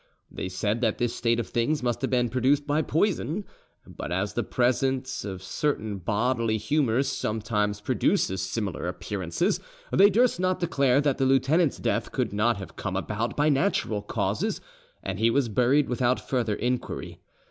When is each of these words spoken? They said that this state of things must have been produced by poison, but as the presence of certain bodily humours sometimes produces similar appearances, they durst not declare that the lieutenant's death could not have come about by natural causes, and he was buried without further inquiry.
They 0.31 0.49
said 0.49 0.81
that 0.81 0.97
this 0.97 1.13
state 1.15 1.39
of 1.39 1.47
things 1.47 1.83
must 1.83 2.01
have 2.01 2.09
been 2.09 2.29
produced 2.29 2.65
by 2.65 2.81
poison, 2.81 3.45
but 3.85 4.11
as 4.11 4.33
the 4.33 4.41
presence 4.41 5.23
of 5.23 5.43
certain 5.43 5.99
bodily 5.99 6.57
humours 6.57 7.07
sometimes 7.07 7.79
produces 7.79 8.41
similar 8.41 8.87
appearances, 8.87 9.59
they 9.93 10.09
durst 10.09 10.39
not 10.39 10.59
declare 10.59 11.01
that 11.01 11.19
the 11.19 11.25
lieutenant's 11.27 11.77
death 11.77 12.11
could 12.11 12.33
not 12.33 12.57
have 12.57 12.75
come 12.75 12.95
about 12.95 13.37
by 13.37 13.49
natural 13.49 14.01
causes, 14.01 14.59
and 15.03 15.19
he 15.19 15.29
was 15.29 15.49
buried 15.49 15.87
without 15.87 16.19
further 16.27 16.55
inquiry. 16.55 17.19